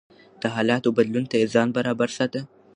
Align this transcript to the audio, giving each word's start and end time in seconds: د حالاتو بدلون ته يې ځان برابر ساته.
د 0.41 0.43
حالاتو 0.55 0.95
بدلون 0.97 1.25
ته 1.31 1.35
يې 1.41 1.47
ځان 1.53 1.67
برابر 1.77 2.09
ساته. 2.17 2.41